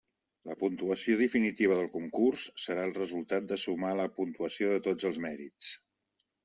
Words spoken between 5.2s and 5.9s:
mèrits.